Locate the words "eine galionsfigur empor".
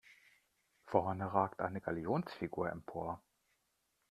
1.59-3.21